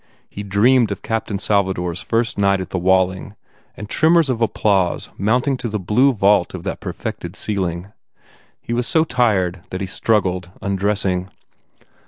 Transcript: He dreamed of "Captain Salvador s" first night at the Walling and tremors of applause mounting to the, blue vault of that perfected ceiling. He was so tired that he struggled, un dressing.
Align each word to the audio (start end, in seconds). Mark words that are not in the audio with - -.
He 0.27 0.41
dreamed 0.41 0.91
of 0.91 1.03
"Captain 1.03 1.37
Salvador 1.37 1.91
s" 1.91 2.01
first 2.01 2.35
night 2.35 2.59
at 2.59 2.71
the 2.71 2.79
Walling 2.79 3.35
and 3.77 3.87
tremors 3.87 4.31
of 4.31 4.41
applause 4.41 5.09
mounting 5.15 5.57
to 5.57 5.69
the, 5.69 5.77
blue 5.79 6.11
vault 6.11 6.55
of 6.55 6.63
that 6.63 6.79
perfected 6.79 7.35
ceiling. 7.35 7.91
He 8.59 8.73
was 8.73 8.87
so 8.87 9.03
tired 9.03 9.61
that 9.69 9.79
he 9.79 9.85
struggled, 9.85 10.49
un 10.59 10.75
dressing. 10.75 11.29